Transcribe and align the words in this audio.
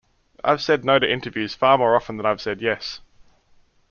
I've 0.43 0.63
said 0.63 0.83
no 0.83 0.97
to 0.97 1.07
interviews 1.07 1.53
far 1.53 1.77
more 1.77 1.95
often 1.95 2.17
than 2.17 2.25
I've 2.25 2.41
said 2.41 2.59
yes. 2.59 3.01